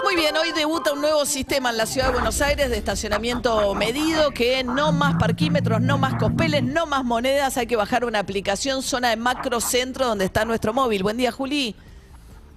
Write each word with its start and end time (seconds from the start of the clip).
Muy 0.04 0.16
bien, 0.16 0.36
hoy 0.36 0.52
debuta 0.52 0.92
un 0.92 1.00
nuevo 1.00 1.24
sistema 1.24 1.70
en 1.70 1.78
la 1.78 1.86
ciudad 1.86 2.08
de 2.08 2.12
Buenos 2.12 2.42
Aires 2.42 2.68
de 2.68 2.76
estacionamiento 2.76 3.74
medido 3.74 4.32
que 4.32 4.62
no 4.64 4.92
más 4.92 5.14
parquímetros, 5.18 5.80
no 5.80 5.96
más 5.96 6.16
cospeles, 6.16 6.62
no 6.62 6.84
más 6.84 7.06
monedas, 7.06 7.56
hay 7.56 7.66
que 7.66 7.76
bajar 7.76 8.04
una 8.04 8.18
aplicación 8.18 8.82
zona 8.82 9.08
de 9.08 9.16
macrocentro 9.16 10.06
donde 10.06 10.26
está 10.26 10.44
nuestro 10.44 10.74
móvil. 10.74 11.02
Buen 11.02 11.16
día, 11.16 11.32
Juli. 11.32 11.74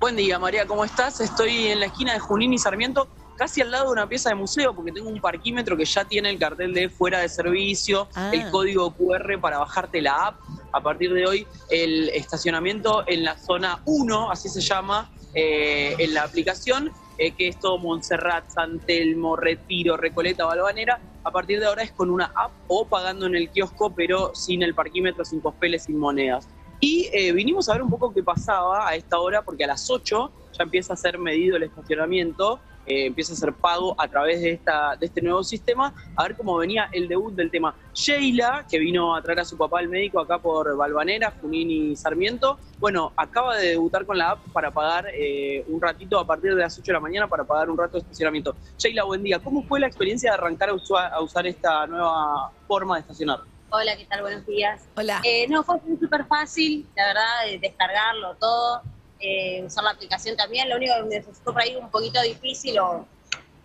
Buen 0.01 0.17
día, 0.17 0.37
María, 0.37 0.67
¿cómo 0.67 0.83
estás? 0.83 1.21
Estoy 1.21 1.67
en 1.67 1.79
la 1.79 1.85
esquina 1.85 2.11
de 2.11 2.19
Junín 2.19 2.51
y 2.53 2.57
Sarmiento, 2.57 3.07
casi 3.37 3.61
al 3.61 3.71
lado 3.71 3.85
de 3.85 3.91
una 3.93 4.09
pieza 4.09 4.27
de 4.27 4.35
museo, 4.35 4.75
porque 4.75 4.91
tengo 4.91 5.07
un 5.07 5.21
parquímetro 5.21 5.77
que 5.77 5.85
ya 5.85 6.03
tiene 6.03 6.29
el 6.31 6.37
cartel 6.37 6.73
de 6.73 6.89
fuera 6.89 7.19
de 7.19 7.29
servicio, 7.29 8.09
Ah. 8.13 8.31
el 8.33 8.51
código 8.51 8.91
QR 8.93 9.39
para 9.39 9.59
bajarte 9.59 10.01
la 10.01 10.27
app. 10.27 10.35
A 10.73 10.81
partir 10.81 11.13
de 11.13 11.27
hoy, 11.27 11.47
el 11.69 12.09
estacionamiento 12.09 13.03
en 13.05 13.23
la 13.23 13.37
zona 13.37 13.81
1, 13.85 14.31
así 14.31 14.49
se 14.49 14.59
llama, 14.59 15.11
eh, 15.35 15.95
en 15.99 16.15
la 16.15 16.23
aplicación, 16.23 16.91
eh, 17.19 17.31
que 17.31 17.47
es 17.47 17.59
todo 17.59 17.77
Montserrat, 17.77 18.49
San 18.49 18.79
Telmo, 18.79 19.35
Retiro, 19.35 19.97
Recoleta, 19.97 20.45
Balvanera. 20.45 20.99
A 21.23 21.31
partir 21.31 21.59
de 21.59 21.67
ahora 21.67 21.83
es 21.83 21.91
con 21.91 22.09
una 22.09 22.31
app 22.35 22.51
o 22.67 22.87
pagando 22.87 23.27
en 23.27 23.35
el 23.35 23.51
kiosco, 23.51 23.93
pero 23.93 24.33
sin 24.33 24.63
el 24.63 24.73
parquímetro, 24.73 25.23
sin 25.23 25.41
cospeles, 25.41 25.83
sin 25.83 25.99
monedas. 25.99 26.47
Y 26.79 27.07
eh, 27.13 27.31
vinimos 27.33 27.69
a 27.69 27.73
ver 27.73 27.83
un 27.83 27.91
poco 27.91 28.11
qué 28.11 28.23
pasaba 28.23 28.89
a 28.89 28.95
esta 28.95 29.19
hora, 29.19 29.43
porque 29.43 29.65
a 29.65 29.67
las 29.67 29.89
8 29.91 30.31
ya 30.57 30.63
empieza 30.63 30.93
a 30.93 30.97
ser 30.97 31.19
medido 31.19 31.55
el 31.55 31.63
estacionamiento, 31.63 32.59
eh, 32.85 33.05
empieza 33.07 33.33
a 33.33 33.35
ser 33.35 33.53
pago 33.53 33.95
a 33.99 34.07
través 34.07 34.41
de, 34.41 34.51
esta, 34.51 34.95
de 34.99 35.05
este 35.05 35.21
nuevo 35.21 35.43
sistema, 35.43 35.93
a 36.15 36.23
ver 36.23 36.35
cómo 36.35 36.57
venía 36.57 36.89
el 36.91 37.07
debut 37.07 37.33
del 37.33 37.49
tema. 37.51 37.75
Sheila, 37.93 38.65
que 38.69 38.79
vino 38.79 39.15
a 39.15 39.21
traer 39.21 39.39
a 39.41 39.45
su 39.45 39.57
papá 39.57 39.79
al 39.79 39.87
médico 39.87 40.19
acá 40.19 40.39
por 40.39 40.75
Balvanera, 40.75 41.33
Junín 41.41 41.69
y 41.71 41.95
Sarmiento, 41.95 42.59
bueno, 42.79 43.13
acaba 43.15 43.55
de 43.57 43.69
debutar 43.69 44.05
con 44.05 44.17
la 44.17 44.31
app 44.31 44.39
para 44.51 44.71
pagar 44.71 45.07
eh, 45.13 45.63
un 45.67 45.81
ratito 45.81 46.19
a 46.19 46.25
partir 46.27 46.53
de 46.55 46.61
las 46.61 46.77
8 46.77 46.83
de 46.87 46.93
la 46.93 46.99
mañana 46.99 47.27
para 47.27 47.43
pagar 47.45 47.69
un 47.69 47.77
rato 47.77 47.93
de 47.93 47.99
estacionamiento. 47.99 48.55
Sheila, 48.77 49.03
buen 49.03 49.23
día. 49.23 49.39
¿Cómo 49.39 49.63
fue 49.63 49.79
la 49.79 49.87
experiencia 49.87 50.31
de 50.31 50.37
arrancar 50.37 50.69
a, 50.69 50.73
usua- 50.73 51.09
a 51.11 51.21
usar 51.21 51.47
esta 51.47 51.87
nueva 51.87 52.51
forma 52.67 52.95
de 52.95 53.01
estacionar? 53.01 53.39
Hola, 53.69 53.95
¿qué 53.97 54.05
tal? 54.05 54.21
Buenos 54.21 54.45
días. 54.45 54.87
Hola. 54.95 55.19
Eh, 55.23 55.47
no, 55.47 55.63
fue 55.63 55.77
súper 55.99 56.25
fácil, 56.25 56.87
la 56.95 57.07
verdad, 57.07 57.23
de 57.47 57.57
descargarlo 57.57 58.35
todo, 58.35 58.81
eh, 59.23 59.63
usar 59.65 59.83
la 59.85 59.91
aplicación 59.91 60.35
también. 60.35 60.69
Lo 60.69 60.75
único 60.75 60.93
que 60.95 61.03
me 61.03 61.19
resultó 61.19 61.53
por 61.53 61.61
ahí 61.61 61.75
un 61.75 61.89
poquito 61.89 62.21
difícil, 62.21 62.77
o 62.79 63.07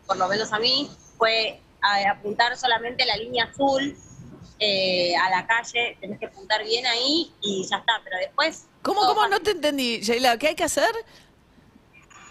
por 0.06 0.16
lo 0.16 0.28
menos 0.28 0.52
a 0.52 0.58
mí, 0.58 0.88
fue 1.16 1.60
a- 1.82 2.10
apuntar 2.10 2.56
solamente 2.56 3.04
la 3.04 3.16
línea 3.16 3.44
azul 3.44 3.96
eh, 4.60 5.16
a 5.16 5.30
la 5.30 5.46
calle. 5.46 5.96
Tenés 6.00 6.18
que 6.20 6.26
apuntar 6.26 6.62
bien 6.64 6.86
ahí 6.86 7.32
y 7.40 7.66
ya 7.68 7.78
está. 7.78 8.00
Pero 8.04 8.16
después, 8.18 8.66
¿Cómo, 8.82 9.00
cómo? 9.00 9.26
No 9.26 9.40
te 9.40 9.50
entendí, 9.50 10.00
Sheila. 10.00 10.38
¿Qué 10.38 10.48
hay 10.48 10.54
que 10.54 10.64
hacer? 10.64 10.90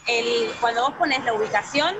el, 0.08 0.50
cuando 0.62 0.84
vos 0.84 0.94
pones 0.98 1.22
la 1.26 1.34
ubicación, 1.34 1.98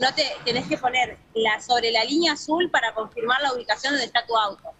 no 0.00 0.12
te 0.14 0.24
tenés 0.44 0.66
que 0.66 0.76
poner 0.76 1.16
la 1.34 1.60
sobre 1.60 1.92
la 1.92 2.02
línea 2.04 2.32
azul 2.32 2.68
para 2.70 2.92
confirmar 2.94 3.40
la 3.42 3.52
ubicación 3.52 3.92
donde 3.92 4.06
está 4.06 4.26
tu 4.26 4.36
auto. 4.36 4.72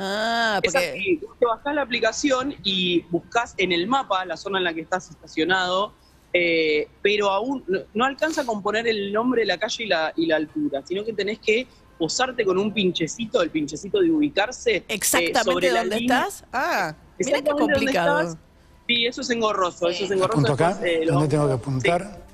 Ah, 0.00 0.60
Es 0.62 0.72
porque... 0.72 0.88
así, 0.90 1.16
vos 1.26 1.36
te 1.40 1.46
bajás 1.46 1.74
la 1.74 1.82
aplicación 1.82 2.54
y 2.62 3.00
buscas 3.10 3.54
en 3.56 3.72
el 3.72 3.88
mapa 3.88 4.24
la 4.24 4.36
zona 4.36 4.58
en 4.58 4.64
la 4.64 4.72
que 4.72 4.82
estás 4.82 5.10
estacionado, 5.10 5.92
eh, 6.32 6.88
pero 7.02 7.30
aún 7.30 7.64
no, 7.66 7.80
no 7.94 8.04
alcanza 8.04 8.46
con 8.46 8.62
poner 8.62 8.86
el 8.86 9.12
nombre 9.12 9.40
de 9.40 9.46
la 9.46 9.58
calle 9.58 9.84
y 9.84 9.86
la, 9.88 10.12
y 10.14 10.26
la 10.26 10.36
altura, 10.36 10.82
sino 10.86 11.04
que 11.04 11.12
tenés 11.12 11.40
que 11.40 11.66
posarte 11.98 12.44
con 12.44 12.58
un 12.58 12.72
pinchecito, 12.72 13.42
el 13.42 13.50
pinchecito 13.50 14.00
de 14.00 14.10
ubicarse. 14.10 14.76
eh, 14.76 14.84
¿Exactamente 14.86 15.42
sobre 15.42 15.72
la 15.72 15.80
dónde 15.80 15.96
estás? 15.96 16.44
Ah, 16.52 16.94
mira 17.18 17.42
qué 17.42 17.50
complicado. 17.50 18.38
Sí, 18.86 19.04
eso 19.04 19.20
es 19.20 19.30
engorroso, 19.30 19.88
eso 19.88 20.04
es 20.04 20.10
engorroso. 20.12 20.38
Apunto 20.38 20.52
acá, 20.52 20.68
después, 20.68 20.92
eh, 20.92 21.04
lo 21.06 21.12
¿dónde 21.14 21.28
tengo 21.28 21.46
que 21.48 21.52
apuntar? 21.54 22.24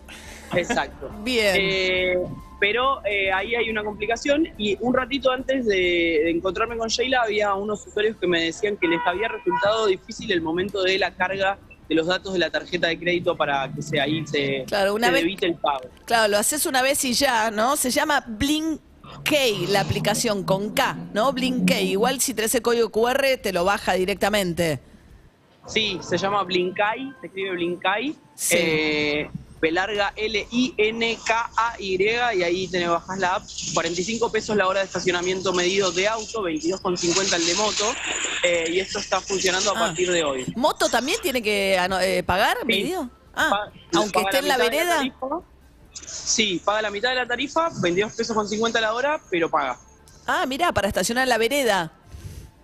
Sí, 0.53 0.59
exacto. 0.59 1.11
Bien. 1.25 2.23
Pero 2.61 3.05
eh, 3.05 3.33
ahí 3.33 3.55
hay 3.55 3.69
una 3.69 3.83
complicación 3.85 4.49
y 4.57 4.77
un 4.81 4.95
ratito 4.95 5.31
antes 5.31 5.67
de, 5.67 5.75
de 6.25 6.31
encontrarme 6.31 6.77
con 6.77 6.89
Sheila 6.89 7.23
había 7.23 7.55
unos 7.55 7.87
usuarios 7.87 8.17
que 8.17 8.27
me 8.27 8.43
decían 8.45 8.77
que 8.77 8.87
les 8.89 9.01
había 9.07 9.29
resultado 9.29 9.87
difícil 9.87 10.31
el 10.33 10.41
momento 10.41 10.83
de 10.83 10.99
la 10.99 11.11
carga 11.13 11.59
de 11.89 11.95
los 11.95 12.07
datos 12.07 12.33
de 12.33 12.39
la 12.39 12.49
tarjeta 12.51 12.87
de 12.87 12.99
crédito 12.99 13.37
para 13.37 13.71
que 13.75 13.83
se, 13.83 14.01
ahí 14.01 14.27
se, 14.27 14.65
Claro, 14.67 14.95
una 14.95 15.09
se 15.09 15.13
vez- 15.13 15.23
evite 15.23 15.47
el 15.47 15.57
pago. 15.57 15.83
Claro, 16.07 16.29
lo 16.29 16.39
haces 16.39 16.65
una 16.65 16.81
vez 16.81 17.05
y 17.05 17.13
ya, 17.13 17.51
¿no? 17.51 17.77
Se 17.77 17.91
llama 17.91 18.25
Blink 18.27 18.81
K, 19.23 19.35
la 19.69 19.81
aplicación 19.81 20.45
con 20.45 20.71
K, 20.73 20.97
¿no? 21.13 21.31
Blink 21.35 21.69
K. 21.69 21.81
Igual 21.81 22.21
si 22.23 22.33
tenés 22.33 22.55
el 22.55 22.63
código 22.63 22.91
QR 22.91 23.23
te 23.43 23.53
lo 23.53 23.65
baja 23.67 23.93
directamente. 23.95 24.81
Sí, 25.67 25.99
se 26.03 26.17
llama 26.19 26.43
Blinkai, 26.45 27.13
se 27.21 27.27
escribe 27.27 27.51
Blinkai. 27.53 28.15
Sí. 28.35 28.57
Eh, 28.59 29.31
B 29.65 29.73
larga 29.73 30.13
L-I-N-K-A-Y 30.15 31.97
y 32.37 32.43
ahí 32.43 32.69
te 32.69 32.87
bajas 32.87 33.19
la 33.19 33.37
app. 33.37 33.43
45 33.73 34.31
pesos 34.31 34.55
la 34.57 34.69
hora 34.69 34.81
de 34.81 34.87
estacionamiento 34.87 35.55
medido 35.55 35.91
de 35.91 36.07
auto, 36.07 36.43
22,50 36.43 37.37
el 37.37 37.47
de 37.47 37.55
moto. 37.55 37.95
eh, 38.43 38.67
y 38.71 38.79
esto 38.81 38.99
está 38.99 39.23
funcionando 39.23 39.71
a 39.71 39.73
Ah. 39.75 39.81
partir 39.87 40.11
de 40.13 40.23
hoy. 40.23 40.45
¿Moto 40.55 40.91
también 40.91 41.19
tiene 41.23 41.41
que 41.43 41.77
eh, 42.03 42.23
pagar, 42.25 42.59
Sí. 42.61 42.67
medio? 42.67 43.09
Ah, 43.35 43.49
Pa- 43.51 43.73
aunque 43.99 44.21
esté 44.21 44.39
en 44.39 44.49
la 44.49 44.59
vereda. 44.59 44.97
tarifa. 44.97 45.27
sí, 46.07 46.61
paga 46.63 46.83
la 46.83 46.91
mitad 46.91 47.09
de 47.09 47.15
la 47.15 47.27
tarifa, 47.27 47.71
22 47.81 48.13
pesos 48.13 48.37
con 48.37 48.47
50 48.47 48.81
la 48.83 48.93
hora, 48.93 49.19
pero 49.31 49.49
paga. 49.49 49.79
Ah, 50.27 50.45
mirá, 50.47 50.73
para 50.73 50.89
estacionar 50.89 51.23
en 51.23 51.29
la 51.31 51.39
vereda. 51.39 51.91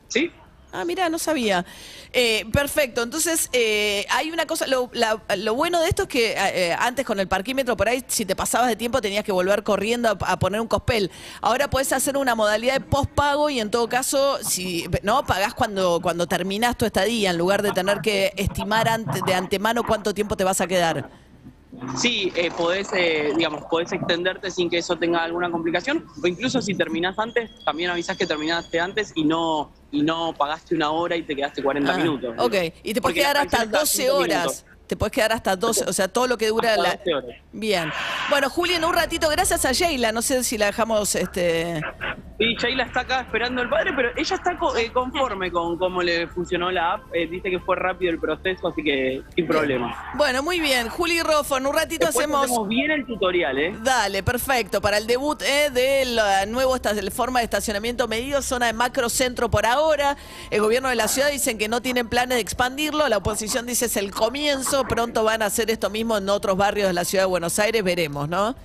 ¿Sí? 0.09 0.31
Ah, 0.73 0.85
mira, 0.85 1.09
no 1.09 1.19
sabía. 1.19 1.65
Eh, 2.13 2.45
perfecto, 2.53 3.03
entonces 3.03 3.49
eh, 3.53 4.07
hay 4.09 4.31
una 4.31 4.47
cosa, 4.47 4.69
lo, 4.69 4.89
la- 4.93 5.21
lo 5.37 5.55
bueno 5.55 5.81
de 5.81 5.89
esto 5.89 6.03
es 6.03 6.09
que 6.09 6.35
eh, 6.37 6.77
antes 6.79 7.05
con 7.05 7.19
el 7.19 7.27
parquímetro 7.27 7.77
por 7.77 7.89
ahí, 7.89 8.05
si 8.07 8.25
te 8.25 8.37
pasabas 8.37 8.69
de 8.69 8.77
tiempo 8.77 9.01
tenías 9.01 9.25
que 9.25 9.33
volver 9.33 9.65
corriendo 9.65 10.09
a, 10.09 10.39
poner 10.39 10.61
un 10.61 10.69
cospel. 10.69 11.11
Ahora 11.41 11.69
puedes 11.69 11.93
hacer 11.93 12.17
una 12.17 12.37
modalidad 12.37 12.75
de 12.75 12.81
postpago 12.81 13.51
y 13.51 13.59
en 13.59 13.71
todo 13.71 13.89
caso, 13.89 14.39
si 14.43 14.89
no, 15.03 15.25
pagás 15.27 15.55
cuando, 15.55 16.01
cuando 16.01 16.29
terminás 16.29 16.77
tu 16.79 16.85
estadía, 16.87 17.31
en 17.31 17.39
lugar 17.39 17.63
de 17.63 17.73
tener 17.73 18.01
que 18.01 18.33
estimar 18.37 18.89
ante- 18.89 19.23
de 19.23 19.35
antemano 19.35 19.83
cuánto 19.85 20.15
tiempo 20.15 20.37
te 20.37 20.45
vas 20.45 20.61
a 20.61 20.69
quedar. 20.69 21.30
Sí, 21.97 22.33
eh, 22.37 22.51
podés, 22.57 22.89
eh, 22.93 23.33
digamos, 23.37 23.65
podés 23.71 23.93
extenderte 23.93 24.51
sin 24.51 24.69
que 24.69 24.79
eso 24.79 24.97
tenga 24.97 25.23
alguna 25.25 25.51
complicación, 25.51 26.07
o 26.23 26.27
incluso 26.27 26.61
si 26.61 26.75
terminás 26.75 27.19
antes, 27.19 27.51
también 27.65 27.91
avisás 27.91 28.17
que 28.17 28.27
terminaste 28.27 28.79
antes 28.81 29.13
y 29.15 29.25
no, 29.25 29.73
y 29.91 30.03
no 30.03 30.35
pagaste 30.37 30.75
una 30.75 30.91
hora 30.91 31.17
y 31.17 31.23
te 31.23 31.35
quedaste 31.35 31.63
40 31.63 31.93
Ah, 31.93 31.97
minutos. 31.97 32.35
Ok, 32.39 32.55
y 32.83 32.93
te 32.95 33.01
puedes 33.01 33.19
quedar 33.19 33.37
hasta 33.39 33.49
fracción 33.57 33.71
cada 33.71 33.81
12 33.81 34.03
cinco 34.03 34.15
horas. 34.17 34.39
minutos. 34.47 34.65
Te 34.87 34.97
puedes 34.97 35.13
quedar 35.13 35.33
hasta 35.33 35.55
12, 35.55 35.85
o 35.87 35.93
sea, 35.93 36.09
todo 36.09 36.27
lo 36.27 36.37
que 36.37 36.49
dura 36.49 36.71
Hasta 36.71 36.83
la... 36.83 36.97
12 36.97 37.15
horas. 37.15 37.37
Bien. 37.53 37.93
Bueno, 38.29 38.51
Juli, 38.51 38.75
en 38.75 38.85
un 38.85 38.93
ratito, 38.93 39.29
gracias 39.29 39.65
a 39.65 39.71
Sheila, 39.71 40.11
no 40.11 40.21
sé 40.21 40.43
si 40.43 40.59
la 40.59 40.67
dejamos, 40.67 41.15
este... 41.15 41.81
Y 42.43 42.57
Sheila 42.57 42.85
está 42.85 43.01
acá 43.01 43.21
esperando 43.21 43.61
el 43.61 43.69
padre, 43.69 43.93
pero 43.95 44.09
ella 44.17 44.35
está 44.35 44.57
co- 44.57 44.75
eh, 44.75 44.91
conforme 44.91 45.53
con 45.53 45.77
cómo 45.77 46.03
le 46.03 46.27
funcionó 46.27 46.71
la 46.71 46.95
app. 46.95 47.03
Eh, 47.13 47.27
dice 47.27 47.51
que 47.51 47.59
fue 47.61 47.77
rápido 47.77 48.11
el 48.13 48.19
proceso, 48.19 48.69
así 48.69 48.83
que 48.83 49.21
sin 49.35 49.47
problema. 49.47 49.95
Bueno, 50.15 50.43
muy 50.43 50.59
bien. 50.59 50.89
Juli 50.89 51.21
Roffo, 51.23 51.59
en 51.59 51.67
un 51.67 51.75
ratito 51.75 52.07
Después 52.07 52.25
hacemos... 52.25 52.45
hacemos 52.47 52.67
bien 52.67 52.91
el 52.93 53.05
tutorial, 53.05 53.59
¿eh? 53.59 53.77
Dale, 53.83 54.23
perfecto. 54.23 54.81
Para 54.81 54.97
el 54.97 55.07
debut 55.07 55.43
eh, 55.43 55.69
del 55.71 56.19
nuevo 56.51 56.75
esta- 56.77 56.95
de 56.95 57.03
la 57.03 57.11
forma 57.11 57.41
de 57.41 57.45
estacionamiento 57.45 58.09
medido, 58.09 58.41
zona 58.41 58.69
de 58.69 58.73
macrocentro 58.73 59.51
por 59.51 59.67
ahora. 59.67 60.17
El 60.51 60.63
gobierno 60.63 60.89
de 60.89 60.95
la 60.97 61.09
ciudad 61.09 61.31
dicen 61.31 61.59
que 61.59 61.69
no 61.69 61.83
tienen 61.83 62.09
planes 62.09 62.37
de 62.37 62.41
expandirlo. 62.41 63.07
La 63.11 63.19
oposición 63.19 63.67
dice 63.67 63.85
es 63.85 63.99
el 63.99 64.13
comienzo. 64.13 64.85
Pronto 64.85 65.25
van 65.25 65.43
a 65.43 65.47
hacer 65.47 65.71
esto 65.71 65.91
mismo 65.91 66.17
en 66.17 66.27
otros 66.31 66.57
barrios 66.57 66.87
de 66.89 66.95
la 66.95 67.05
ciudad 67.05 67.25
de 67.25 67.29
Buenos 67.29 67.59
Aires. 67.59 67.85
Veremos, 67.85 68.31
¿no? 68.31 68.57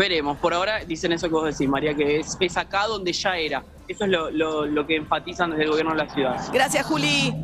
Veremos, 0.00 0.38
por 0.38 0.54
ahora 0.54 0.82
dicen 0.86 1.12
eso 1.12 1.28
que 1.28 1.34
vos 1.34 1.44
decís, 1.44 1.68
María, 1.68 1.92
que 1.94 2.20
es, 2.20 2.34
es 2.40 2.56
acá 2.56 2.86
donde 2.86 3.12
ya 3.12 3.36
era. 3.36 3.62
Eso 3.86 4.04
es 4.06 4.10
lo, 4.10 4.30
lo- 4.30 4.64
lo 4.64 4.86
que 4.86 4.96
enfatizan 4.96 5.50
desde 5.50 5.64
el 5.64 5.68
gobierno 5.70 5.92
de 5.94 5.98
la 6.04 6.08
ciudad. 6.14 6.40
Gracias, 6.54 6.86
Juli. 6.86 7.34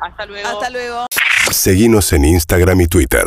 Hasta 0.00 0.26
luego. 0.26 0.48
Hasta 0.48 0.68
luego. 0.70 1.06
Seguinos 1.52 2.12
en 2.12 2.24
Instagram 2.24 2.80
y 2.80 2.86
Twitter. 2.88 3.24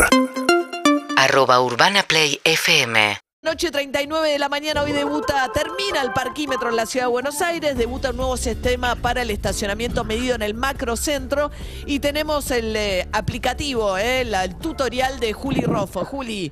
arroba 1.16 1.62
Urbana 1.62 2.04
Play 2.04 2.42
FM. 2.44 3.18
Noche 3.44 3.72
39 3.72 4.30
de 4.32 4.40
la 4.40 4.50
mañana, 4.50 4.82
hoy 4.82 4.92
debuta, 4.92 5.50
termina 5.54 6.02
el 6.02 6.12
parquímetro 6.12 6.70
en 6.70 6.76
la 6.76 6.86
ciudad 6.86 7.06
de 7.06 7.12
Buenos 7.12 7.42
Aires, 7.42 7.78
debuta 7.78 8.10
un 8.10 8.18
nuevo 8.18 8.36
sistema 8.36 8.96
para 8.96 9.22
el 9.22 9.30
estacionamiento 9.30 10.04
medido 10.04 10.36
en 10.36 10.42
el 10.42 10.54
macrocentro 10.56 11.50
y 11.86 12.00
tenemos 12.00 12.52
el 12.52 12.76
eh, 12.76 13.08
aplicativo, 13.14 13.98
eh, 13.98 14.26
la- 14.26 14.44
el 14.44 14.56
tutorial 14.58 15.20
de 15.22 15.32
Juli 15.32 15.62
Roffo. 15.62 16.04
Juli. 16.04 16.52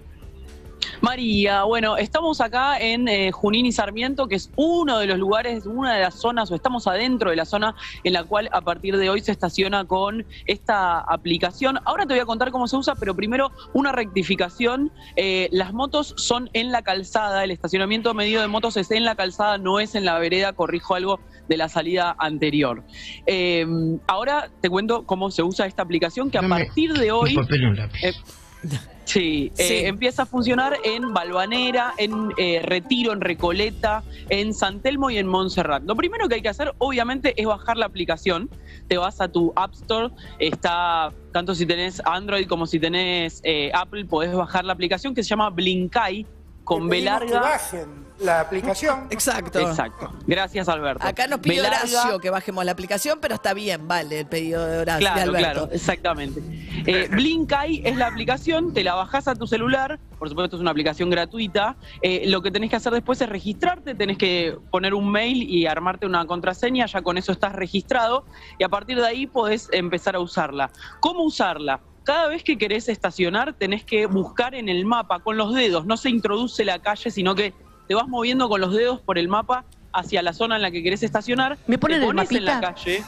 María, 1.02 1.64
bueno, 1.64 1.98
estamos 1.98 2.42
acá 2.42 2.78
en 2.80 3.08
eh, 3.08 3.32
Junín 3.32 3.66
y 3.66 3.72
Sarmiento, 3.72 4.28
que 4.28 4.36
es 4.36 4.50
uno 4.56 5.00
de 5.00 5.08
los 5.08 5.18
lugares, 5.18 5.66
una 5.66 5.96
de 5.96 6.02
las 6.02 6.16
zonas, 6.16 6.52
o 6.52 6.56
estamos 6.56 6.88
adentro 6.88 7.30
de 7.30 7.36
la 7.36 7.46
zona 7.46 7.76
en 8.04 8.14
la 8.14 8.24
cual 8.24 8.50
a 8.52 8.62
partir 8.62 8.98
de 8.98 9.10
hoy 9.10 9.22
se 9.22 9.32
estaciona 9.32 9.86
con 9.86 10.26
esta 10.46 11.00
aplicación. 11.00 11.80
Ahora 11.86 12.06
te 12.06 12.14
voy 12.14 12.22
a 12.22 12.26
contar 12.26 12.52
cómo 12.52 12.68
se 12.68 12.78
usa, 12.78 12.96
pero 12.96 13.16
primero 13.16 13.52
una 13.74 13.92
rectificación. 13.92 14.92
Eh, 15.16 15.50
las 15.52 15.74
motos 15.74 16.14
son 16.18 16.50
en 16.54 16.72
la 16.72 16.82
calzada, 16.82 17.44
el 17.44 17.52
estacionamiento 17.52 18.14
medido 18.14 18.42
de 18.42 18.48
motos 18.48 18.78
es 18.78 18.92
en 18.92 19.04
la 19.04 19.16
calzada, 19.16 19.58
no 19.58 19.80
es 19.80 19.96
en 19.96 20.06
la 20.06 20.18
vereda, 20.20 20.54
corrijo 20.54 20.96
algo 20.96 21.20
de 21.48 21.58
la 21.58 21.70
salida 21.70 22.16
anterior. 22.18 22.84
Eh, 23.26 23.66
ahora 24.08 24.50
te 24.62 24.70
cuento 24.70 25.06
cómo 25.06 25.32
se 25.32 25.44
usa 25.44 25.66
esta 25.66 25.84
aplicación, 25.84 26.30
que 26.30 26.38
a 26.38 26.42
Dame 26.42 26.66
partir 26.66 26.94
de 26.94 27.12
hoy... 27.12 27.36
Un 27.36 27.44
papel 27.44 27.62
y 27.62 27.66
un 27.66 27.76
lápiz. 27.76 28.43
Eh, 28.64 28.94
Sí, 29.06 29.52
eh, 29.58 29.88
empieza 29.88 30.24
a 30.24 30.26
funcionar 30.26 30.78
en 30.84 31.14
Balvanera, 31.14 31.94
en 31.98 32.32
eh, 32.38 32.62
Retiro, 32.64 33.12
en 33.12 33.22
Recoleta, 33.22 34.04
en 34.30 34.54
San 34.54 34.82
Telmo 34.82 35.10
y 35.10 35.18
en 35.18 35.28
Montserrat. 35.28 35.84
Lo 35.84 35.96
primero 35.96 36.28
que 36.28 36.36
hay 36.36 36.42
que 36.42 36.50
hacer, 36.50 36.74
obviamente, 36.78 37.34
es 37.40 37.46
bajar 37.46 37.78
la 37.78 37.86
aplicación. 37.86 38.50
Te 38.88 38.98
vas 38.98 39.20
a 39.22 39.28
tu 39.28 39.52
App 39.56 39.74
Store, 39.74 40.10
está 40.40 41.12
tanto 41.32 41.54
si 41.54 41.66
tenés 41.66 42.02
Android 42.06 42.48
como 42.48 42.66
si 42.66 42.80
tenés 42.80 43.42
eh, 43.44 43.72
Apple, 43.74 44.06
podés 44.06 44.34
bajar 44.34 44.66
la 44.66 44.74
aplicación 44.74 45.14
que 45.14 45.24
se 45.24 45.30
llama 45.30 45.50
Blinkai 45.50 46.26
con 46.64 46.88
B 46.88 46.98
Pedimos 46.98 47.20
que 47.22 47.26
larga. 47.32 47.40
bajen 47.42 48.04
la 48.20 48.40
aplicación. 48.42 49.08
Exacto. 49.10 49.60
Exacto. 49.60 50.14
Gracias, 50.28 50.70
Alberto. 50.70 51.06
Acá 51.06 51.28
nos 51.28 51.46
larga, 51.46 51.68
Horacio 51.80 52.20
que 52.20 52.30
bajemos 52.30 52.64
la 52.64 52.72
aplicación, 52.72 53.20
pero 53.22 53.36
está 53.36 53.54
bien, 53.54 53.88
vale, 53.88 54.22
el 54.22 54.26
pedido 54.28 54.66
de 54.66 54.78
Horacio, 54.78 55.08
de 55.08 55.14
Claro, 55.14 55.30
Alberto. 55.32 55.52
claro, 55.62 55.70
exactamente. 55.74 56.42
Eh, 56.86 57.10
Blinkai 57.12 57.82
es 57.84 57.98
la 57.98 58.08
aplicación, 58.08 58.74
te 58.74 58.84
la 58.84 58.94
bajás 58.94 59.28
a 59.28 59.36
tu 59.36 59.48
celular, 59.48 60.00
por 60.20 60.30
supuesto 60.30 60.56
es 60.56 60.62
una 60.62 60.72
aplicación 60.72 61.10
gratuita. 61.10 61.76
Eh, 62.02 62.24
lo 62.28 62.42
que 62.42 62.52
tenés 62.52 62.70
que 62.70 62.76
hacer 62.78 62.94
después 62.94 63.20
es 63.20 63.28
registrarte, 63.28 63.96
tenés 63.96 64.18
que 64.18 64.58
poner 64.72 64.94
un 64.94 65.12
mail 65.12 65.44
y 65.50 65.66
armarte 65.66 66.06
una 66.06 66.26
contraseña, 66.26 66.86
ya 66.86 67.02
con 67.02 67.18
eso 67.18 67.32
estás 67.32 67.54
registrado 67.54 68.26
y 68.58 68.64
a 68.64 68.70
partir 68.70 68.98
de 69.02 69.08
ahí 69.08 69.28
podés 69.28 69.68
empezar 69.74 70.16
a 70.16 70.20
usarla. 70.20 70.70
¿Cómo 71.02 71.24
usarla? 71.24 71.82
Cada 72.04 72.28
vez 72.28 72.44
que 72.44 72.58
querés 72.58 72.90
estacionar 72.90 73.54
tenés 73.54 73.84
que 73.84 74.06
buscar 74.06 74.56
en 74.56 74.70
el 74.70 74.86
mapa 74.86 75.20
con 75.20 75.38
los 75.38 75.54
dedos, 75.54 75.86
no 75.86 75.98
se 75.98 76.10
introduce 76.10 76.66
la 76.66 76.80
calle, 76.80 77.12
sino 77.12 77.36
que 77.36 77.54
te 77.88 77.96
vas 77.96 78.08
moviendo 78.08 78.50
con 78.50 78.62
los 78.62 78.74
dedos 78.74 79.00
por 79.02 79.18
el 79.18 79.28
mapa 79.28 79.66
hacia 79.94 80.22
la 80.22 80.34
zona 80.34 80.58
en 80.58 80.62
la 80.62 80.72
que 80.72 80.84
querés 80.84 81.04
estacionar. 81.04 81.58
¿Me 81.68 81.78
te 81.78 81.94
el 81.94 82.02
pones 82.04 82.32
en 82.32 82.46
la 82.46 82.60
calle. 82.60 83.04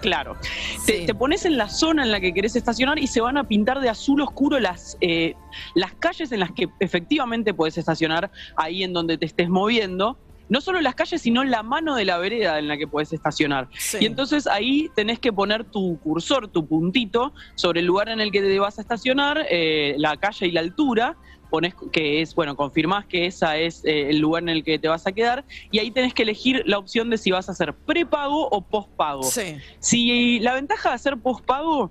Claro. 0.00 0.36
Sí. 0.42 0.92
Te, 0.92 1.06
te 1.06 1.14
pones 1.14 1.46
en 1.46 1.56
la 1.56 1.68
zona 1.68 2.02
en 2.02 2.12
la 2.12 2.20
que 2.20 2.34
querés 2.34 2.54
estacionar 2.56 2.98
y 2.98 3.06
se 3.06 3.20
van 3.20 3.38
a 3.38 3.44
pintar 3.44 3.80
de 3.80 3.88
azul 3.88 4.20
oscuro 4.20 4.60
las, 4.60 4.98
eh, 5.00 5.34
las 5.74 5.94
calles 5.94 6.32
en 6.32 6.40
las 6.40 6.52
que 6.52 6.68
efectivamente 6.80 7.54
puedes 7.54 7.78
estacionar 7.78 8.30
ahí 8.56 8.82
en 8.82 8.92
donde 8.92 9.16
te 9.16 9.26
estés 9.26 9.48
moviendo. 9.48 10.18
No 10.48 10.60
solo 10.60 10.80
las 10.80 10.94
calles, 10.94 11.22
sino 11.22 11.44
la 11.44 11.62
mano 11.62 11.96
de 11.96 12.04
la 12.04 12.18
vereda 12.18 12.58
en 12.58 12.68
la 12.68 12.76
que 12.76 12.86
puedes 12.86 13.12
estacionar. 13.12 13.68
Sí. 13.78 13.98
Y 14.00 14.06
entonces 14.06 14.46
ahí 14.46 14.90
tenés 14.94 15.18
que 15.18 15.32
poner 15.32 15.64
tu 15.64 15.98
cursor, 16.00 16.48
tu 16.48 16.66
puntito, 16.66 17.32
sobre 17.54 17.80
el 17.80 17.86
lugar 17.86 18.08
en 18.08 18.20
el 18.20 18.30
que 18.30 18.40
te 18.40 18.58
vas 18.58 18.78
a 18.78 18.82
estacionar, 18.82 19.46
eh, 19.50 19.94
la 19.98 20.16
calle 20.16 20.46
y 20.46 20.52
la 20.52 20.60
altura. 20.60 21.16
Pones 21.50 21.74
que 21.92 22.22
es, 22.22 22.34
bueno, 22.34 22.56
confirmás 22.56 23.06
que 23.06 23.26
esa 23.26 23.56
es 23.56 23.84
eh, 23.84 24.10
el 24.10 24.18
lugar 24.18 24.42
en 24.42 24.48
el 24.48 24.64
que 24.64 24.78
te 24.78 24.88
vas 24.88 25.06
a 25.06 25.12
quedar. 25.12 25.44
Y 25.70 25.78
ahí 25.78 25.90
tenés 25.90 26.12
que 26.12 26.22
elegir 26.22 26.62
la 26.66 26.78
opción 26.78 27.08
de 27.08 27.18
si 27.18 27.30
vas 27.30 27.48
a 27.48 27.52
hacer 27.52 27.72
prepago 27.72 28.48
o 28.48 28.60
pospago. 28.60 29.22
Sí. 29.22 29.56
Si 29.78 30.40
la 30.40 30.54
ventaja 30.54 30.88
de 30.88 30.94
hacer 30.96 31.16
postpago, 31.16 31.90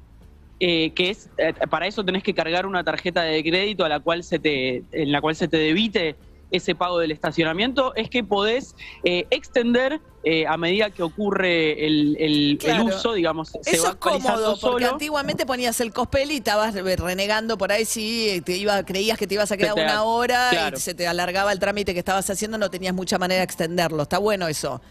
eh, 0.59 0.91
que 0.91 1.09
es 1.09 1.29
eh, 1.37 1.53
para 1.69 1.85
eso 1.85 2.05
tenés 2.05 2.23
que 2.23 2.33
cargar 2.33 2.65
una 2.65 2.81
tarjeta 2.83 3.23
de 3.23 3.43
crédito 3.43 3.83
a 3.83 3.89
la 3.89 3.99
cual 3.99 4.23
se 4.23 4.39
te, 4.39 4.83
en 4.93 5.11
la 5.11 5.19
cual 5.19 5.35
se 5.35 5.49
te 5.49 5.57
debite 5.57 6.15
ese 6.55 6.75
pago 6.75 6.99
del 6.99 7.11
estacionamiento, 7.11 7.93
es 7.95 8.09
que 8.09 8.23
podés 8.23 8.75
eh, 9.03 9.25
extender 9.29 9.99
eh, 10.23 10.47
a 10.47 10.57
medida 10.57 10.89
que 10.89 11.03
ocurre 11.03 11.85
el, 11.85 12.17
el- 12.19 12.49
el 12.53 12.57
Claro. 12.57 12.85
uso, 12.85 13.13
digamos, 13.13 13.49
se 13.61 13.75
Eso 13.75 13.83
va 13.83 13.89
es 13.91 13.95
cómodo, 13.97 14.57
porque 14.59 14.85
solo. 14.85 14.91
antiguamente 14.93 15.45
ponías 15.45 15.79
el 15.81 15.93
cospel 15.93 16.31
y 16.31 16.37
estabas 16.37 16.73
renegando 16.73 17.57
por 17.59 17.71
ahí 17.71 17.85
si 17.85 18.41
te 18.43 18.57
iba, 18.57 18.83
creías 18.83 19.17
que 19.19 19.27
te 19.27 19.35
ibas 19.35 19.51
a 19.51 19.57
quedar 19.57 19.75
te- 19.75 19.83
una 19.83 20.03
hora 20.03 20.47
claro. 20.49 20.77
y 20.77 20.79
se 20.79 20.95
te 20.95 21.07
alargaba 21.07 21.51
el 21.51 21.59
trámite 21.59 21.93
que 21.93 21.99
estabas 21.99 22.27
haciendo, 22.29 22.57
no 22.57 22.71
tenías 22.71 22.93
mucha 22.95 23.19
manera 23.19 23.39
de 23.41 23.45
extenderlo. 23.45 24.01
Está 24.03 24.17
bueno 24.17 24.47
eso. 24.47 24.81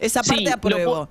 Esa 0.00 0.22
Sí, 0.24 0.30
parte 0.30 0.44
lo 0.44 0.54
apruebo. 0.54 1.08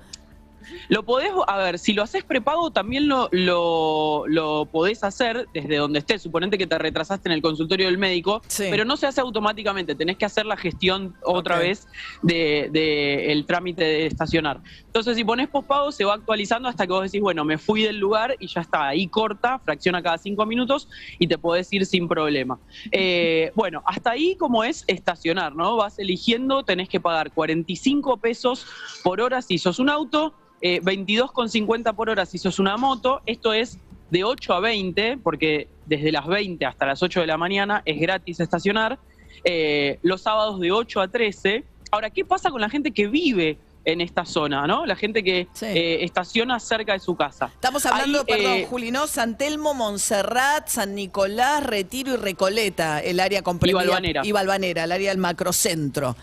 Lo 0.88 1.04
podés, 1.04 1.32
a 1.48 1.58
ver, 1.58 1.80
si 1.80 1.94
lo 1.94 2.04
haces 2.04 2.24
prepago 2.24 2.72
también 2.72 3.08
lo, 3.08 3.30
lo, 3.32 4.24
lo 4.28 4.66
podés 4.66 5.04
hacer 5.04 5.48
desde 5.54 5.78
donde 5.78 6.00
estés. 6.00 6.22
Suponete 6.22 6.58
que 6.58 6.68
te 6.68 6.78
retrasaste 6.78 7.30
en 7.30 7.34
el 7.34 7.42
consultorio 7.42 7.86
del 7.88 7.98
médico, 7.98 8.42
Sí. 8.48 8.66
pero 8.70 8.86
no 8.86 8.98
se 8.98 9.08
hace 9.08 9.22
automáticamente. 9.22 9.96
Tenés 9.96 10.18
que 10.18 10.26
hacer 10.26 10.46
la 10.46 10.58
gestión 10.58 11.16
otra 11.24 11.58
vez 11.60 11.88
del 12.22 12.72
de, 12.72 13.32
el 13.32 13.46
trámite 13.46 13.84
de 13.84 14.06
estacionar. 14.06 14.62
Entonces, 14.86 15.16
si 15.16 15.24
pones 15.24 15.48
pospago, 15.48 15.92
se 15.92 16.06
va 16.06 16.14
actualizando 16.16 16.68
hasta 16.70 16.86
que 16.86 16.94
vos 16.94 17.04
decís, 17.04 17.22
bueno, 17.22 17.44
me 17.46 17.58
fui 17.58 17.84
del 17.84 17.98
lugar 17.98 18.36
y 18.40 18.48
ya 18.48 18.62
está. 18.62 18.88
Ahí 18.90 19.08
corta, 19.08 19.60
fracciona 19.60 20.02
cada 20.02 20.18
cinco 20.18 20.46
minutos 20.46 20.90
y 21.20 21.28
te 21.28 21.38
podés 21.38 21.72
ir 21.74 21.86
sin 21.86 22.08
problema. 22.08 22.60
Eh, 22.92 23.52
bueno, 23.56 23.82
hasta 23.86 24.12
ahí 24.12 24.36
como 24.36 24.64
es 24.64 24.84
estacionar, 24.88 25.56
¿no? 25.56 25.76
Vas 25.78 26.00
eligiendo, 26.00 26.64
tenés 26.64 26.90
que 26.90 27.00
pagar 27.00 27.32
45 27.32 28.18
pesos 28.18 28.66
por 29.04 29.22
hora 29.22 29.42
si 29.42 29.58
sos 29.58 29.80
un 29.80 29.90
auto, 29.90 30.34
eh, 30.62 30.82
22,50 30.82 31.94
por 31.96 32.10
hora 32.10 32.26
si 32.26 32.38
sos 32.38 32.60
una 32.60 32.78
moto. 32.78 33.22
Esto 33.26 33.54
es 33.54 33.78
de 34.10 34.24
8 34.24 34.54
a 34.54 34.60
20, 34.60 35.18
porque 35.24 35.68
desde 35.86 36.12
las 36.12 36.28
20 36.28 36.66
hasta 36.66 36.86
las 36.86 37.02
8 37.04 37.22
de 37.22 37.28
la 37.28 37.38
mañana 37.38 37.82
es 37.86 38.00
gratis 38.00 38.40
estacionar. 38.40 39.00
Eh, 39.44 40.00
los 40.02 40.22
sábados 40.22 40.60
de 40.60 40.72
8 40.72 41.02
a 41.02 41.08
13. 41.08 41.64
Ahora, 41.92 42.10
¿qué 42.10 42.26
pasa 42.26 42.50
con 42.50 42.60
la 42.62 42.70
gente 42.70 42.92
que 42.92 43.08
vive 43.08 43.58
en 43.86 44.02
esta 44.02 44.26
zona, 44.26 44.68
no? 44.68 44.86
La 44.86 44.96
gente 44.96 45.24
que 45.24 45.48
Sí. 45.54 45.66
eh, 45.66 46.04
estaciona 46.04 46.60
cerca 46.60 46.94
de 46.94 47.00
su 47.00 47.16
casa. 47.16 47.50
Estamos 47.54 47.86
hablando, 47.86 48.20
Ahí, 48.20 48.26
perdón, 48.28 48.52
eh, 48.58 48.68
Juli, 48.70 48.92
¿no? 48.92 49.08
San 49.08 49.38
Telmo, 49.38 49.74
Montserrat, 49.74 50.68
San 50.68 50.94
Nicolás, 50.94 51.64
Retiro 51.66 52.14
y 52.14 52.18
Recoleta, 52.18 53.00
el 53.00 53.20
área 53.20 53.42
comprendida. 53.42 53.84
Y 53.84 53.88
Balvanera. 53.88 54.22
Y 54.26 54.32
Balvanera, 54.34 54.84
el 54.84 54.92
área 54.92 55.10
del 55.10 55.18
macrocentro. 55.20 56.16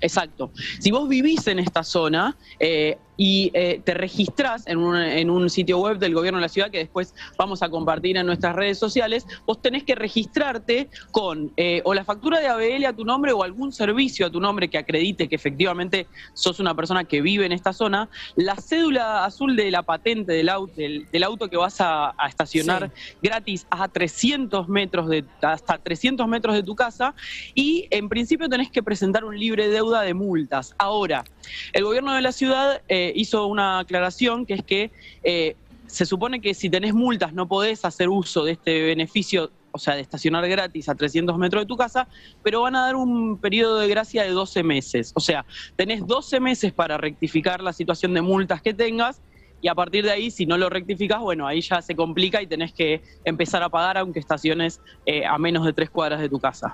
Exacto. 0.00 0.50
Si 0.80 0.90
vos 0.90 1.08
vivís 1.08 1.46
en 1.46 1.60
esta 1.60 1.84
zona 1.84 2.36
eh, 2.58 2.98
y 3.16 3.50
eh, 3.54 3.80
te 3.84 3.94
registrás 3.94 4.66
en 4.66 4.78
un, 4.78 4.96
en 4.96 5.30
un 5.30 5.50
sitio 5.50 5.78
web 5.78 5.98
del 5.98 6.14
gobierno 6.14 6.38
de 6.38 6.42
la 6.42 6.48
ciudad 6.48 6.70
que 6.70 6.78
después 6.78 7.14
vamos 7.36 7.62
a 7.62 7.68
compartir 7.68 8.16
en 8.16 8.26
nuestras 8.26 8.54
redes 8.54 8.78
sociales, 8.78 9.26
vos 9.46 9.60
tenés 9.60 9.84
que 9.84 9.94
registrarte 9.94 10.88
con 11.10 11.52
eh, 11.56 11.82
o 11.84 11.94
la 11.94 12.04
factura 12.04 12.40
de 12.40 12.48
ABL 12.48 12.84
a 12.86 12.92
tu 12.92 13.04
nombre 13.04 13.32
o 13.32 13.42
algún 13.42 13.72
servicio 13.72 14.26
a 14.26 14.30
tu 14.30 14.40
nombre 14.40 14.68
que 14.68 14.78
acredite 14.78 15.28
que 15.28 15.34
efectivamente 15.34 16.06
sos 16.32 16.60
una 16.60 16.74
persona 16.74 17.04
que 17.04 17.20
vive 17.20 17.46
en 17.46 17.52
esta 17.52 17.72
zona, 17.72 18.08
la 18.36 18.56
cédula 18.56 19.24
azul 19.24 19.56
de 19.56 19.70
la 19.70 19.82
patente 19.82 20.32
del 20.32 20.48
auto, 20.48 20.74
del, 20.76 21.06
del 21.10 21.22
auto 21.22 21.48
que 21.48 21.56
vas 21.56 21.80
a, 21.80 22.14
a 22.16 22.28
estacionar 22.28 22.90
gratis 23.22 23.66
a 23.70 23.88
300 23.88 24.68
metros 24.68 25.08
de, 25.08 25.24
hasta 25.42 25.78
300 25.78 26.26
metros 26.28 26.54
de 26.54 26.62
tu 26.62 26.74
casa 26.74 27.14
y 27.54 27.86
en 27.90 28.08
principio 28.08 28.48
tenés 28.48 28.70
que 28.70 28.82
presentar 28.82 29.24
un 29.24 29.38
libre 29.38 29.68
deuda 29.68 30.02
de 30.02 30.14
multas. 30.14 30.74
Ahora, 30.78 31.24
el 31.72 31.84
gobierno 31.84 32.14
de 32.14 32.22
la 32.22 32.32
ciudad 32.32 32.82
eh, 32.88 33.01
hizo 33.14 33.46
una 33.46 33.80
aclaración 33.80 34.46
que 34.46 34.54
es 34.54 34.62
que 34.62 34.90
eh, 35.24 35.56
se 35.86 36.06
supone 36.06 36.40
que 36.40 36.54
si 36.54 36.70
tenés 36.70 36.94
multas 36.94 37.32
no 37.32 37.48
podés 37.48 37.84
hacer 37.84 38.08
uso 38.08 38.44
de 38.44 38.52
este 38.52 38.82
beneficio, 38.82 39.50
o 39.72 39.78
sea, 39.78 39.94
de 39.94 40.02
estacionar 40.02 40.46
gratis 40.48 40.88
a 40.88 40.94
300 40.94 41.36
metros 41.38 41.62
de 41.62 41.66
tu 41.66 41.76
casa, 41.76 42.08
pero 42.42 42.62
van 42.62 42.76
a 42.76 42.86
dar 42.86 42.96
un 42.96 43.38
periodo 43.38 43.78
de 43.78 43.88
gracia 43.88 44.22
de 44.22 44.30
12 44.30 44.62
meses. 44.62 45.12
O 45.14 45.20
sea, 45.20 45.44
tenés 45.76 46.06
12 46.06 46.40
meses 46.40 46.72
para 46.72 46.96
rectificar 46.96 47.62
la 47.62 47.72
situación 47.72 48.14
de 48.14 48.22
multas 48.22 48.62
que 48.62 48.74
tengas 48.74 49.20
y 49.62 49.68
a 49.68 49.74
partir 49.74 50.04
de 50.04 50.10
ahí, 50.10 50.30
si 50.30 50.44
no 50.44 50.58
lo 50.58 50.68
rectificas, 50.68 51.20
bueno, 51.20 51.46
ahí 51.46 51.60
ya 51.60 51.80
se 51.80 51.94
complica 51.94 52.42
y 52.42 52.46
tenés 52.48 52.72
que 52.72 53.00
empezar 53.24 53.62
a 53.62 53.68
pagar 53.68 53.96
aunque 53.96 54.18
estaciones 54.18 54.80
eh, 55.06 55.24
a 55.24 55.38
menos 55.38 55.64
de 55.64 55.72
tres 55.72 55.88
cuadras 55.88 56.20
de 56.20 56.28
tu 56.28 56.40
casa. 56.40 56.72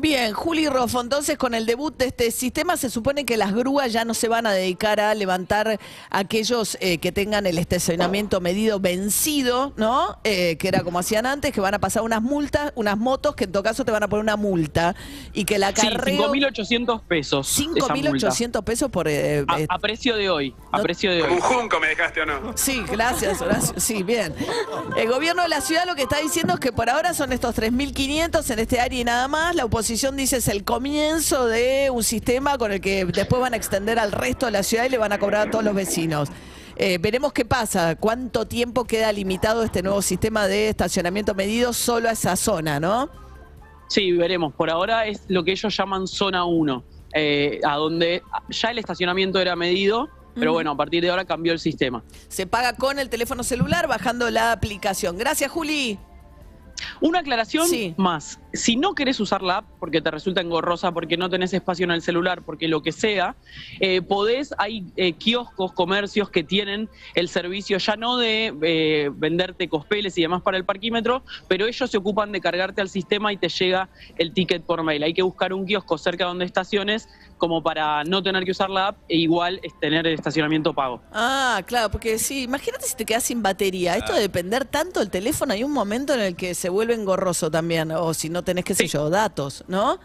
Bien, 0.00 0.32
Juli 0.32 0.68
Rofo, 0.68 1.00
entonces 1.00 1.36
con 1.36 1.54
el 1.54 1.66
debut 1.66 1.96
de 1.98 2.06
este 2.06 2.30
sistema 2.30 2.76
se 2.76 2.88
supone 2.88 3.24
que 3.24 3.36
las 3.36 3.52
grúas 3.52 3.92
ya 3.92 4.04
no 4.04 4.14
se 4.14 4.28
van 4.28 4.46
a 4.46 4.52
dedicar 4.52 5.00
a 5.00 5.12
levantar 5.12 5.80
a 6.08 6.18
aquellos 6.20 6.78
eh, 6.80 6.98
que 6.98 7.10
tengan 7.10 7.46
el 7.46 7.58
estacionamiento 7.58 8.40
medido 8.40 8.78
vencido, 8.78 9.72
¿no? 9.76 10.16
Eh, 10.22 10.56
que 10.56 10.68
era 10.68 10.84
como 10.84 11.00
hacían 11.00 11.26
antes, 11.26 11.50
que 11.52 11.60
van 11.60 11.74
a 11.74 11.80
pasar 11.80 12.04
unas 12.04 12.22
multas, 12.22 12.70
unas 12.76 12.96
motos 12.96 13.34
que 13.34 13.42
en 13.44 13.50
todo 13.52 13.64
caso 13.64 13.84
te 13.84 13.90
van 13.90 14.04
a 14.04 14.08
poner 14.08 14.22
una 14.22 14.36
multa 14.36 14.94
y 15.32 15.44
que 15.44 15.58
la 15.58 15.72
Sí, 15.74 15.88
acarreo 15.88 16.32
5.800 16.32 17.00
pesos. 17.02 17.50
esa 17.58 17.64
multa. 17.94 18.28
5.800 18.28 18.62
pesos 18.62 18.90
por... 18.92 19.08
eh, 19.08 19.44
A, 19.48 19.74
a 19.74 19.78
precio 19.80 20.14
de 20.14 20.30
hoy, 20.30 20.54
a 20.70 20.76
No- 20.76 20.82
precio 20.84 21.10
de 21.10 21.22
hoy. 21.24 21.32
Un 21.32 21.40
junco 21.40 21.80
me 21.80 21.88
dejaste 21.88 22.20
o 22.22 22.26
no. 22.26 22.56
Sí, 22.56 22.84
gracias, 22.88 23.40
Horacio. 23.40 23.74
Sí, 23.80 24.04
bien. 24.04 24.32
El 24.96 25.08
gobierno 25.10 25.42
de 25.42 25.48
la 25.48 25.60
ciudad 25.60 25.86
lo 25.86 25.96
que 25.96 26.02
está 26.02 26.18
diciendo 26.18 26.54
es 26.54 26.60
que 26.60 26.70
por 26.72 26.88
ahora 26.88 27.14
son 27.14 27.32
estos 27.32 27.56
3.500 27.56 28.48
en 28.52 28.58
este 28.60 28.78
área 28.80 29.00
y 29.00 29.02
nada 29.02 29.26
más. 29.26 29.56
La 29.56 29.64
oposición 29.64 29.87
dice 29.88 30.36
es 30.36 30.48
el 30.48 30.64
comienzo 30.64 31.46
de 31.46 31.90
un 31.90 32.02
sistema 32.02 32.58
con 32.58 32.72
el 32.72 32.80
que 32.80 33.04
después 33.06 33.40
van 33.40 33.54
a 33.54 33.56
extender 33.56 33.98
al 33.98 34.12
resto 34.12 34.46
de 34.46 34.52
la 34.52 34.62
ciudad 34.62 34.84
y 34.84 34.88
le 34.90 34.98
van 34.98 35.12
a 35.12 35.18
cobrar 35.18 35.48
a 35.48 35.50
todos 35.50 35.64
los 35.64 35.74
vecinos. 35.74 36.28
Eh, 36.76 36.98
veremos 37.00 37.32
qué 37.32 37.44
pasa, 37.44 37.96
cuánto 37.96 38.46
tiempo 38.46 38.84
queda 38.84 39.10
limitado 39.12 39.62
este 39.64 39.82
nuevo 39.82 40.00
sistema 40.02 40.46
de 40.46 40.68
estacionamiento 40.68 41.34
medido 41.34 41.72
solo 41.72 42.08
a 42.08 42.12
esa 42.12 42.36
zona, 42.36 42.78
¿no? 42.78 43.08
Sí, 43.88 44.12
veremos. 44.12 44.52
Por 44.54 44.70
ahora 44.70 45.06
es 45.06 45.22
lo 45.28 45.42
que 45.42 45.52
ellos 45.52 45.74
llaman 45.76 46.06
zona 46.06 46.44
1, 46.44 46.84
eh, 47.14 47.58
a 47.64 47.76
donde 47.76 48.22
ya 48.50 48.68
el 48.70 48.78
estacionamiento 48.78 49.40
era 49.40 49.56
medido, 49.56 50.08
pero 50.34 50.52
bueno, 50.52 50.70
a 50.70 50.76
partir 50.76 51.02
de 51.02 51.10
ahora 51.10 51.24
cambió 51.24 51.52
el 51.52 51.58
sistema. 51.58 52.04
Se 52.28 52.46
paga 52.46 52.74
con 52.74 53.00
el 53.00 53.08
teléfono 53.08 53.42
celular 53.42 53.88
bajando 53.88 54.30
la 54.30 54.52
aplicación. 54.52 55.18
Gracias, 55.18 55.50
Juli. 55.50 55.98
Una 57.00 57.20
aclaración 57.20 57.66
Sí. 57.66 57.94
más. 57.96 58.38
Si 58.52 58.76
no 58.76 58.94
querés 58.94 59.20
usar 59.20 59.42
la 59.42 59.58
app 59.58 59.64
porque 59.78 60.00
te 60.00 60.10
resulta 60.10 60.40
engorrosa, 60.40 60.92
porque 60.92 61.16
no 61.16 61.28
tenés 61.28 61.52
espacio 61.52 61.84
en 61.84 61.90
el 61.90 62.02
celular, 62.02 62.42
porque 62.42 62.68
lo 62.68 62.82
que 62.82 62.92
sea, 62.92 63.36
eh, 63.80 64.00
podés, 64.00 64.54
hay 64.58 64.86
eh, 64.96 65.12
kioscos, 65.12 65.72
comercios 65.72 66.30
que 66.30 66.42
tienen 66.42 66.88
el 67.14 67.28
servicio 67.28 67.78
ya 67.78 67.96
no 67.96 68.16
de 68.16 68.54
eh, 68.62 69.10
venderte 69.12 69.68
cospeles 69.68 70.16
y 70.18 70.22
demás 70.22 70.42
para 70.42 70.56
el 70.56 70.64
parquímetro, 70.64 71.22
pero 71.46 71.66
ellos 71.66 71.90
se 71.90 71.96
ocupan 71.96 72.32
de 72.32 72.40
cargarte 72.40 72.80
al 72.80 72.88
sistema 72.88 73.32
y 73.32 73.36
te 73.36 73.48
llega 73.48 73.88
el 74.16 74.32
ticket 74.32 74.64
por 74.64 74.82
mail. 74.82 75.02
Hay 75.02 75.14
que 75.14 75.22
buscar 75.22 75.52
un 75.52 75.66
kiosco 75.66 75.98
cerca 75.98 76.24
donde 76.24 76.44
estaciones 76.44 77.08
como 77.38 77.62
para 77.62 78.04
no 78.04 78.22
tener 78.22 78.44
que 78.44 78.50
usar 78.50 78.68
la 78.68 78.88
app 78.88 78.98
e 79.08 79.16
igual 79.16 79.60
es 79.62 79.78
tener 79.78 80.06
el 80.06 80.14
estacionamiento 80.14 80.74
pago. 80.74 81.00
Ah, 81.12 81.62
claro, 81.66 81.90
porque 81.90 82.18
sí, 82.18 82.42
imagínate 82.42 82.86
si 82.86 82.96
te 82.96 83.04
quedas 83.04 83.22
sin 83.22 83.42
batería. 83.42 83.96
Esto 83.96 84.12
de 84.12 84.20
depender 84.20 84.64
tanto 84.64 85.00
del 85.00 85.10
teléfono, 85.10 85.52
hay 85.52 85.64
un 85.64 85.72
momento 85.72 86.14
en 86.14 86.20
el 86.20 86.36
que 86.36 86.54
se 86.54 86.68
vuelve 86.68 86.94
engorroso 86.94 87.50
también, 87.50 87.92
o 87.92 88.12
si 88.12 88.28
no 88.28 88.37
tenés, 88.42 88.64
qué 88.64 88.74
sé 88.74 88.84
Sí. 88.84 88.88
yo, 88.88 89.10
datos, 89.10 89.64
¿no? 89.68 89.98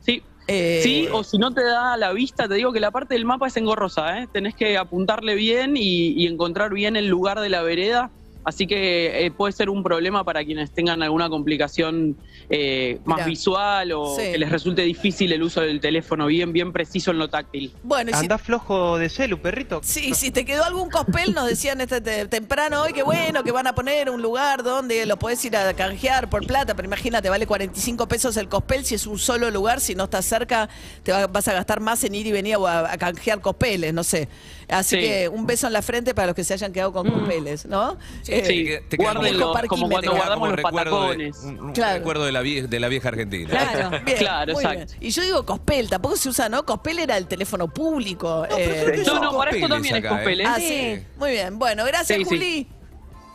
Sí, 0.00 0.22
Eh, 0.48 0.80
Sí, 0.82 1.08
o 1.12 1.24
si 1.24 1.38
no 1.38 1.52
te 1.52 1.64
da 1.64 1.96
la 1.96 2.12
vista, 2.12 2.46
te 2.46 2.54
digo 2.54 2.72
que 2.72 2.78
la 2.78 2.92
parte 2.92 3.14
del 3.14 3.24
mapa 3.24 3.48
es 3.48 3.56
engorrosa, 3.56 4.20
¿eh? 4.20 4.28
tenés 4.32 4.54
que 4.54 4.78
apuntarle 4.78 5.34
bien 5.34 5.76
y, 5.76 6.12
y 6.22 6.26
encontrar 6.28 6.72
bien 6.72 6.94
el 6.94 7.08
lugar 7.08 7.40
de 7.40 7.48
la 7.48 7.62
vereda, 7.62 8.12
así 8.46 8.66
que 8.66 9.26
eh, 9.26 9.30
puede 9.32 9.52
ser 9.52 9.68
un 9.68 9.82
problema 9.82 10.22
para 10.24 10.44
quienes 10.44 10.70
tengan 10.70 11.02
alguna 11.02 11.28
complicación 11.28 12.16
eh, 12.48 13.00
más 13.04 13.16
Mirá. 13.16 13.26
visual 13.26 13.92
o 13.92 14.14
Sí. 14.16 14.22
que 14.32 14.38
les 14.38 14.48
resulte 14.50 14.82
difícil 14.82 15.32
el 15.32 15.42
uso 15.42 15.60
del 15.60 15.80
teléfono, 15.80 16.26
bien, 16.28 16.52
bien 16.52 16.72
preciso 16.72 17.10
en 17.10 17.18
lo 17.18 17.28
táctil. 17.28 17.72
Bueno, 17.82 18.10
y 18.12 18.14
si, 18.14 18.20
Anda 18.20 18.38
flojo 18.38 18.98
de 18.98 19.08
celu, 19.08 19.38
perrito. 19.40 19.80
sí, 19.82 20.14
si 20.14 20.30
te 20.30 20.44
quedó 20.44 20.62
algún 20.64 20.88
cospel, 20.90 21.34
nos 21.34 21.46
decían 21.48 21.80
este 21.80 22.00
te- 22.00 22.26
temprano 22.28 22.82
hoy 22.82 22.92
que 22.92 23.02
bueno, 23.02 23.42
que 23.42 23.50
van 23.50 23.66
a 23.66 23.74
poner 23.74 24.08
un 24.10 24.22
lugar 24.22 24.62
donde 24.62 25.04
lo 25.06 25.18
podés 25.18 25.44
ir 25.44 25.56
a 25.56 25.74
canjear 25.74 26.30
por 26.30 26.46
plata, 26.46 26.74
pero 26.76 26.86
imagínate, 26.86 27.28
vale 27.28 27.46
45 27.48 28.06
pesos 28.06 28.36
el 28.36 28.48
cospel 28.48 28.84
si 28.84 28.94
es 28.94 29.06
un 29.08 29.18
solo 29.18 29.50
lugar, 29.50 29.80
si 29.80 29.96
no 29.96 30.04
estás 30.04 30.24
cerca, 30.24 30.68
te 31.02 31.10
va- 31.10 31.26
vas 31.26 31.48
a 31.48 31.52
gastar 31.52 31.80
más 31.80 32.04
en 32.04 32.14
ir 32.14 32.28
y 32.28 32.32
venir 32.32 32.56
a, 32.64 32.92
a 32.92 32.96
canjear 32.96 33.40
cospeles, 33.40 33.92
no 33.92 34.04
sé. 34.04 34.28
Así 34.68 34.96
Sí. 34.96 35.02
que 35.02 35.28
un 35.28 35.46
beso 35.46 35.68
en 35.68 35.72
la 35.74 35.82
frente 35.82 36.12
para 36.14 36.26
los 36.26 36.34
que 36.34 36.42
se 36.42 36.52
hayan 36.54 36.72
quedado 36.72 36.92
con 36.92 37.08
cospeles, 37.08 37.66
¿no? 37.66 37.96
Sí, 38.22 38.32
Eh, 38.32 38.44
Sí, 38.44 38.68
te- 38.88 38.96
guárdenlo, 38.96 39.52
como- 39.68 39.88
cuando 39.88 40.10
guardamos 40.12 40.48
los 40.48 40.56
recuerdo 40.56 41.10
de, 41.10 41.30
patacones. 41.30 41.36
un, 41.44 41.60
un 41.60 41.72
Claro. 41.72 41.98
recuerdo 41.98 42.24
de 42.24 42.32
la, 42.32 42.42
vie- 42.42 42.66
de 42.66 42.80
la 42.80 42.88
vieja 42.88 43.08
Argentina. 43.10 43.48
Claro, 43.50 43.90
bien, 44.04 44.18
Claro, 44.18 44.54
muy 44.54 44.64
exacto. 44.64 44.92
bien. 44.98 45.08
Y 45.08 45.10
yo 45.10 45.22
digo 45.22 45.46
cospel, 45.46 45.88
tampoco 45.88 46.16
se 46.16 46.28
usa, 46.30 46.48
¿no? 46.48 46.64
Cospel 46.66 46.98
era 46.98 47.16
el 47.16 47.28
teléfono 47.28 47.68
público. 47.68 48.44
eh, 48.50 49.04
No, 49.06 49.20
no, 49.20 49.38
para 49.38 49.52
esto 49.52 49.68
también 49.68 49.94
es 49.96 50.04
acá, 50.04 50.08
¿eh? 50.08 50.10
cospel, 50.16 50.40
¿eh? 50.40 50.44
Ah, 50.46 50.56
sí. 50.58 50.98
Muy 51.16 51.30
bien. 51.30 51.58
Bueno, 51.60 51.84
gracias, 51.84 52.18
Sí, 52.18 52.24
sí. 52.24 52.26
Juli. 52.30 52.68